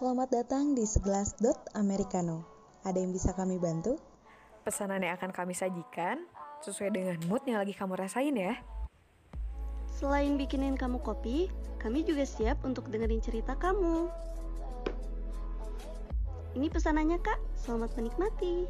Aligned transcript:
Selamat 0.00 0.32
datang 0.32 0.72
di 0.72 0.88
segelas 0.88 1.36
dot 1.44 1.60
americano. 1.76 2.40
Ada 2.88 3.04
yang 3.04 3.12
bisa 3.12 3.36
kami 3.36 3.60
bantu? 3.60 4.00
Pesanan 4.64 5.04
yang 5.04 5.12
akan 5.20 5.28
kami 5.28 5.52
sajikan 5.52 6.24
sesuai 6.64 6.88
dengan 6.96 7.20
mood 7.28 7.44
yang 7.44 7.60
lagi 7.60 7.76
kamu 7.76 8.00
rasain 8.00 8.32
ya. 8.32 8.56
Selain 9.92 10.40
bikinin 10.40 10.80
kamu 10.80 11.04
kopi, 11.04 11.52
kami 11.76 12.00
juga 12.00 12.24
siap 12.24 12.64
untuk 12.64 12.88
dengerin 12.88 13.20
cerita 13.20 13.52
kamu. 13.60 14.08
Ini 16.56 16.72
pesanannya 16.72 17.20
kak, 17.20 17.36
selamat 17.60 17.92
menikmati. 18.00 18.64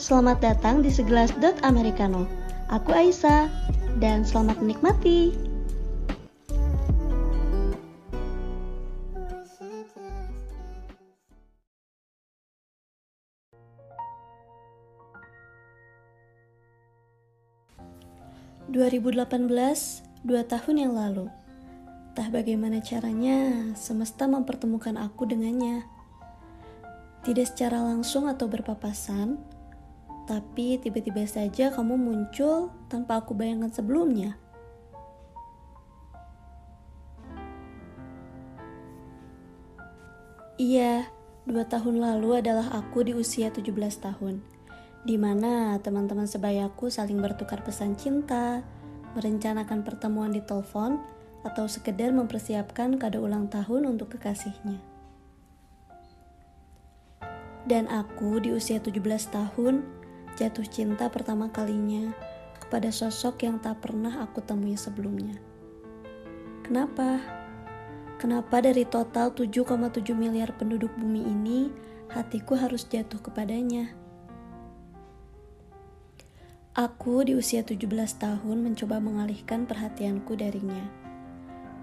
Selamat 0.00 0.40
datang 0.40 0.80
di 0.80 0.88
segelas 0.88 1.28
dot 1.44 1.60
americano. 1.60 2.24
Aku 2.72 2.88
Aisyah 2.88 3.52
dan 4.00 4.24
selamat 4.24 4.56
menikmati. 4.64 5.36
...2018, 18.70 19.42
dua 20.22 20.46
tahun 20.46 20.76
yang 20.78 20.94
lalu. 20.94 21.26
Entah 22.14 22.30
bagaimana 22.30 22.78
caranya, 22.78 23.74
semesta 23.74 24.30
mempertemukan 24.30 24.94
aku 24.94 25.26
dengannya. 25.26 25.82
Tidak 27.26 27.50
secara 27.50 27.82
langsung 27.82 28.30
atau 28.30 28.46
berpapasan, 28.46 29.42
tapi 30.30 30.78
tiba-tiba 30.78 31.26
saja 31.26 31.74
kamu 31.74 31.98
muncul 31.98 32.70
tanpa 32.86 33.18
aku 33.18 33.34
bayangkan 33.34 33.74
sebelumnya. 33.74 34.38
Iya, 40.54 41.10
dua 41.50 41.66
tahun 41.66 41.98
lalu 41.98 42.46
adalah 42.46 42.70
aku 42.78 43.02
di 43.02 43.10
usia 43.10 43.50
17 43.50 43.74
tahun, 43.98 44.38
di 45.02 45.18
mana 45.18 45.74
teman-teman 45.82 46.30
sebayaku 46.30 46.94
saling 46.94 47.18
bertukar 47.18 47.66
pesan 47.66 47.98
cinta, 47.98 48.62
merencanakan 49.18 49.82
pertemuan 49.82 50.30
di 50.30 50.44
telepon, 50.46 51.02
atau 51.42 51.66
sekedar 51.66 52.14
mempersiapkan 52.14 53.02
kado 53.02 53.24
ulang 53.24 53.50
tahun 53.50 53.88
untuk 53.88 54.14
kekasihnya. 54.14 54.78
Dan 57.66 57.88
aku 57.88 58.38
di 58.38 58.52
usia 58.54 58.78
17 58.78 59.00
tahun 59.32 60.00
jatuh 60.40 60.64
cinta 60.64 61.12
pertama 61.12 61.52
kalinya 61.52 62.16
kepada 62.56 62.88
sosok 62.88 63.44
yang 63.44 63.60
tak 63.60 63.84
pernah 63.84 64.24
aku 64.24 64.40
temui 64.40 64.72
sebelumnya. 64.72 65.36
Kenapa? 66.64 67.20
Kenapa 68.16 68.64
dari 68.64 68.88
total 68.88 69.36
7,7 69.36 70.16
miliar 70.16 70.56
penduduk 70.56 70.88
bumi 70.96 71.28
ini, 71.28 71.68
hatiku 72.08 72.56
harus 72.56 72.88
jatuh 72.88 73.20
kepadanya? 73.20 73.92
Aku 76.72 77.20
di 77.20 77.36
usia 77.36 77.60
17 77.60 77.84
tahun 78.16 78.58
mencoba 78.64 78.96
mengalihkan 79.02 79.68
perhatianku 79.68 80.32
darinya. 80.38 80.88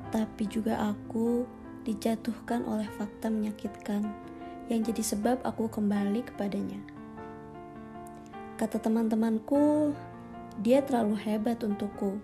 Tapi 0.10 0.50
juga 0.50 0.82
aku 0.82 1.46
dijatuhkan 1.86 2.66
oleh 2.66 2.88
fakta 2.96 3.30
menyakitkan 3.30 4.02
yang 4.72 4.82
jadi 4.82 5.04
sebab 5.04 5.44
aku 5.44 5.68
kembali 5.68 6.24
kepadanya. 6.32 6.97
Kata 8.58 8.82
teman-temanku, 8.82 9.94
dia 10.58 10.82
terlalu 10.82 11.14
hebat 11.22 11.62
untukku. 11.62 12.18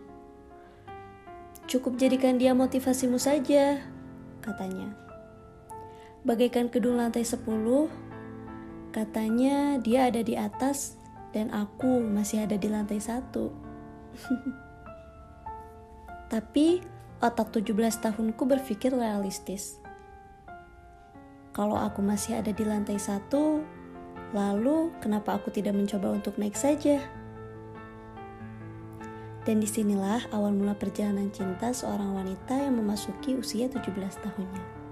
Cukup 1.70 2.02
jadikan 2.02 2.42
dia 2.42 2.58
motivasimu 2.58 3.22
saja, 3.22 3.78
katanya. 4.42 4.98
Bagaikan 6.26 6.74
gedung 6.74 6.98
lantai 6.98 7.22
10, 7.22 7.38
katanya 8.90 9.78
dia 9.78 10.10
ada 10.10 10.26
di 10.26 10.34
atas 10.34 10.98
dan 11.38 11.54
aku 11.54 12.02
masih 12.02 12.50
ada 12.50 12.58
di 12.58 12.66
lantai 12.66 12.98
satu. 12.98 13.54
Tapi 16.34 16.82
otak 17.22 17.54
17 17.54 18.10
tahunku 18.10 18.42
berpikir 18.50 18.90
realistis. 18.90 19.78
Kalau 21.54 21.78
aku 21.78 22.02
masih 22.02 22.42
ada 22.42 22.50
di 22.50 22.66
lantai 22.66 22.98
satu, 22.98 23.62
lalu 24.34 24.92
kenapa 25.00 25.38
aku 25.38 25.54
tidak 25.54 25.78
mencoba 25.78 26.12
untuk 26.12 26.36
naik 26.42 26.58
saja? 26.58 27.00
Dan 29.44 29.60
di 29.60 29.68
sinilah 29.68 30.28
awal 30.32 30.56
mula 30.56 30.74
perjalanan 30.76 31.30
cinta 31.30 31.72
seorang 31.72 32.16
wanita 32.16 32.58
yang 32.58 32.80
memasuki 32.80 33.36
usia 33.36 33.68
17 33.68 33.94
tahunnya. 34.24 34.83